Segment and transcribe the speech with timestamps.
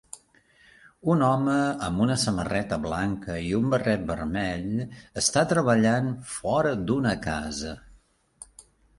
[1.15, 1.55] Un home
[1.87, 4.71] amb una samarreta blanca i un barret vermell
[5.23, 7.75] està treballant fora d'una casa.